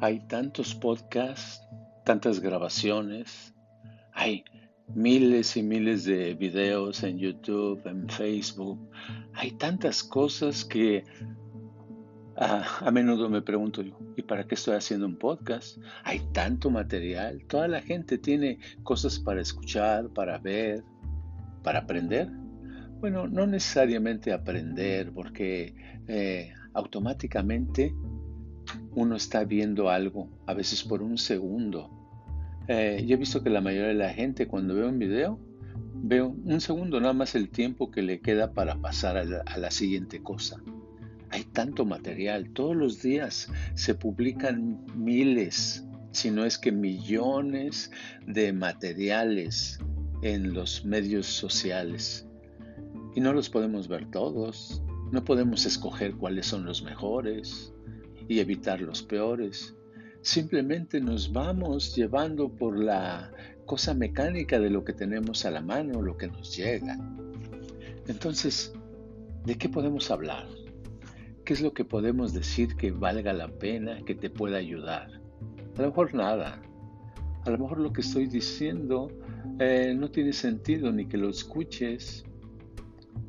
[0.00, 1.62] Hay tantos podcasts,
[2.04, 3.54] tantas grabaciones,
[4.12, 4.44] hay
[4.94, 8.78] miles y miles de videos en YouTube, en Facebook.
[9.34, 11.04] Hay tantas cosas que
[12.36, 15.78] a menudo me pregunto yo, ¿y para qué estoy haciendo un podcast?
[16.04, 20.84] Hay tanto material, toda la gente tiene cosas para escuchar, para ver,
[21.62, 22.28] para aprender.
[23.00, 25.74] Bueno, no necesariamente aprender, porque
[26.08, 27.94] eh, automáticamente
[28.96, 31.90] uno está viendo algo, a veces por un segundo.
[32.66, 35.38] Eh, yo he visto que la mayoría de la gente cuando ve un video,
[35.94, 40.22] veo un segundo nada más el tiempo que le queda para pasar a la siguiente
[40.22, 40.62] cosa.
[41.28, 47.90] Hay tanto material, todos los días se publican miles, si no es que millones
[48.26, 49.78] de materiales
[50.22, 52.26] en los medios sociales
[53.14, 54.82] y no los podemos ver todos.
[55.12, 57.74] No podemos escoger cuáles son los mejores
[58.28, 59.74] y evitar los peores.
[60.22, 63.30] Simplemente nos vamos llevando por la
[63.64, 66.98] cosa mecánica de lo que tenemos a la mano, lo que nos llega.
[68.08, 68.72] Entonces,
[69.44, 70.46] ¿de qué podemos hablar?
[71.44, 75.08] ¿Qué es lo que podemos decir que valga la pena, que te pueda ayudar?
[75.76, 76.60] A lo mejor nada.
[77.44, 79.08] A lo mejor lo que estoy diciendo
[79.60, 82.24] eh, no tiene sentido ni que lo escuches,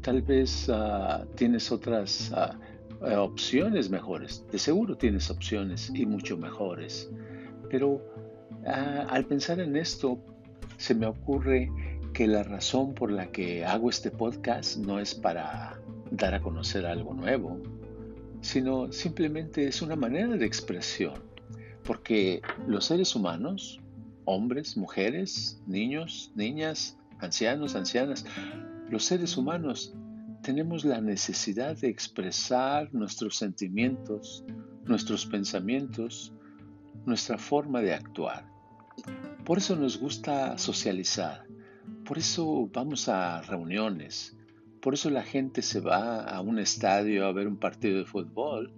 [0.00, 2.58] tal vez ah, tienes otras ah,
[3.06, 4.44] eh, opciones mejores.
[4.50, 7.10] De seguro tienes opciones y mucho mejores.
[7.70, 8.02] Pero
[8.66, 10.18] ah, al pensar en esto,
[10.76, 11.70] se me ocurre
[12.12, 16.86] que la razón por la que hago este podcast no es para dar a conocer
[16.86, 17.60] algo nuevo,
[18.40, 21.14] sino simplemente es una manera de expresión.
[21.84, 23.80] Porque los seres humanos,
[24.24, 28.26] hombres, mujeres, niños, niñas, ancianos, ancianas,
[28.90, 29.94] los seres humanos
[30.48, 34.46] tenemos la necesidad de expresar nuestros sentimientos,
[34.86, 36.32] nuestros pensamientos,
[37.04, 38.50] nuestra forma de actuar.
[39.44, 41.44] Por eso nos gusta socializar,
[42.06, 44.38] por eso vamos a reuniones,
[44.80, 48.72] por eso la gente se va a un estadio a ver un partido de fútbol.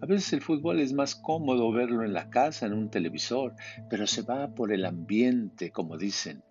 [0.00, 3.56] A veces el fútbol es más cómodo verlo en la casa, en un televisor,
[3.90, 6.44] pero se va por el ambiente, como dicen.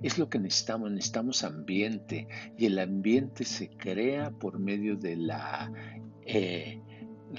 [0.00, 5.72] Es lo que necesitamos, necesitamos ambiente y el ambiente se crea por medio de la
[6.26, 6.80] eh,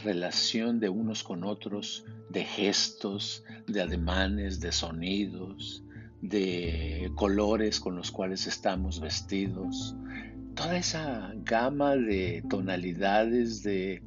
[0.03, 5.83] relación de unos con otros, de gestos, de ademanes, de sonidos,
[6.21, 9.95] de colores con los cuales estamos vestidos.
[10.55, 14.01] Toda esa gama de tonalidades de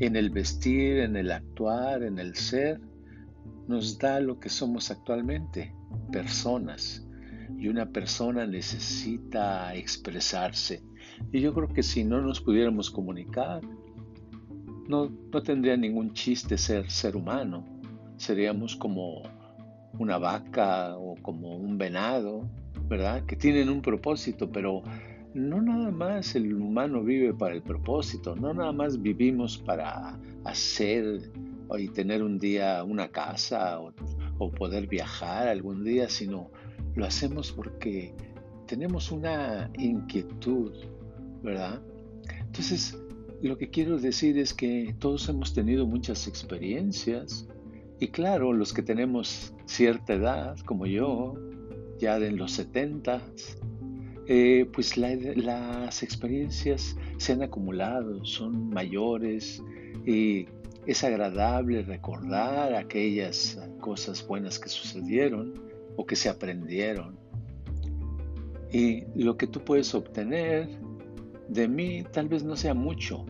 [0.00, 2.80] en el vestir, en el actuar, en el ser,
[3.66, 5.74] nos da lo que somos actualmente,
[6.12, 7.07] personas
[7.58, 10.82] y una persona necesita expresarse.
[11.32, 13.60] Y yo creo que si no nos pudiéramos comunicar,
[14.86, 17.64] no, no tendría ningún chiste ser ser humano.
[18.16, 19.22] Seríamos como
[19.98, 22.48] una vaca o como un venado,
[22.88, 23.24] ¿verdad?
[23.26, 24.82] Que tienen un propósito, pero
[25.34, 31.30] no nada más el humano vive para el propósito, no nada más vivimos para hacer
[31.76, 33.92] y tener un día una casa o,
[34.38, 36.50] o poder viajar algún día, sino
[36.98, 38.12] lo hacemos porque
[38.66, 40.72] tenemos una inquietud,
[41.42, 41.80] ¿verdad?
[42.40, 42.98] Entonces,
[43.40, 47.46] lo que quiero decir es que todos hemos tenido muchas experiencias
[48.00, 51.34] y claro, los que tenemos cierta edad, como yo,
[52.00, 53.22] ya en los 70,
[54.26, 59.62] eh, pues las experiencias se han acumulado, son mayores
[60.04, 60.46] y
[60.86, 65.67] es agradable recordar aquellas cosas buenas que sucedieron
[65.98, 67.18] o que se aprendieron.
[68.70, 70.68] Y lo que tú puedes obtener
[71.48, 73.26] de mí tal vez no sea mucho,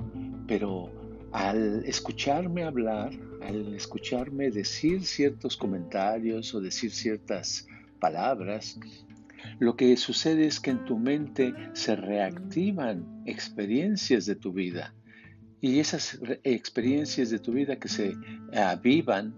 [0.46, 0.92] pero
[1.32, 7.66] al escucharme hablar, al escucharme decir ciertos comentarios o decir ciertas
[8.00, 8.78] palabras,
[9.58, 14.94] lo que sucede es que en tu mente se reactivan experiencias de tu vida.
[15.62, 18.12] Y esas experiencias de tu vida que se
[18.52, 19.34] avivan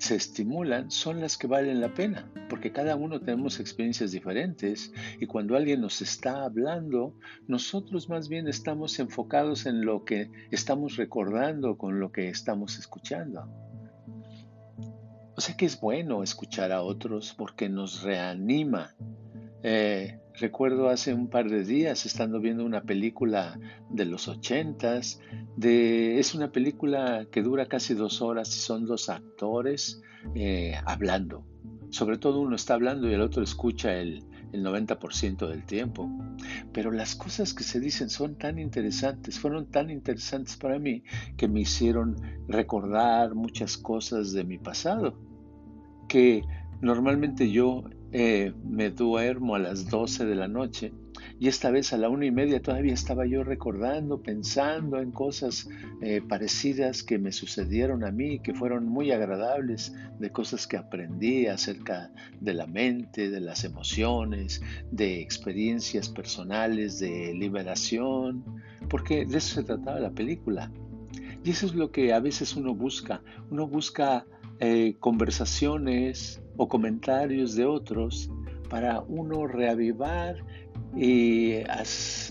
[0.00, 5.26] se estimulan son las que valen la pena, porque cada uno tenemos experiencias diferentes y
[5.26, 7.14] cuando alguien nos está hablando,
[7.46, 13.44] nosotros más bien estamos enfocados en lo que estamos recordando con lo que estamos escuchando.
[15.36, 18.94] O sea que es bueno escuchar a otros porque nos reanima.
[19.62, 23.60] Eh, Recuerdo hace un par de días estando viendo una película
[23.90, 25.20] de los ochentas,
[25.54, 30.00] de, es una película que dura casi dos horas y son dos actores
[30.34, 31.44] eh, hablando.
[31.90, 36.10] Sobre todo uno está hablando y el otro escucha el, el 90% del tiempo.
[36.72, 41.02] Pero las cosas que se dicen son tan interesantes, fueron tan interesantes para mí
[41.36, 42.16] que me hicieron
[42.48, 45.18] recordar muchas cosas de mi pasado,
[46.08, 46.44] que
[46.80, 50.92] normalmente yo eh, me duermo a las 12 de la noche
[51.38, 55.68] y esta vez a la una y media todavía estaba yo recordando, pensando en cosas
[56.02, 61.46] eh, parecidas que me sucedieron a mí, que fueron muy agradables, de cosas que aprendí
[61.46, 64.60] acerca de la mente, de las emociones,
[64.90, 68.44] de experiencias personales, de liberación,
[68.90, 70.70] porque de eso se trataba la película.
[71.42, 73.22] Y eso es lo que a veces uno busca.
[73.50, 74.26] Uno busca
[74.60, 78.30] eh, conversaciones o comentarios de otros
[78.68, 80.36] para uno reavivar
[80.94, 81.62] y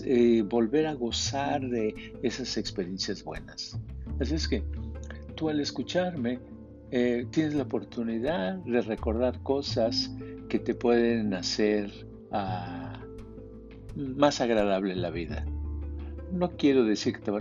[0.04, 3.78] eh, volver a gozar de esas experiencias buenas.
[4.20, 4.62] Así es que
[5.34, 6.38] tú al escucharme
[6.92, 10.14] eh, tienes la oportunidad de recordar cosas
[10.48, 11.90] que te pueden hacer
[12.32, 13.00] ah,
[13.96, 15.44] más agradable la vida.
[16.32, 17.32] No quiero decir que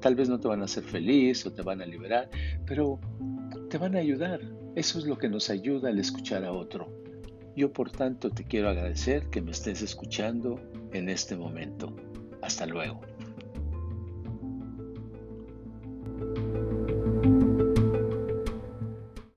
[0.00, 2.28] tal vez no te van a hacer feliz o te van a liberar,
[2.66, 2.98] pero
[3.72, 4.38] te van a ayudar.
[4.76, 6.92] Eso es lo que nos ayuda al escuchar a otro.
[7.56, 10.60] Yo por tanto te quiero agradecer que me estés escuchando
[10.92, 11.96] en este momento.
[12.42, 13.00] Hasta luego.